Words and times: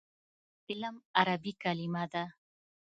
علم 0.69 0.95
عربي 1.19 1.53
کلمه 1.63 2.03
ده. 2.13 2.23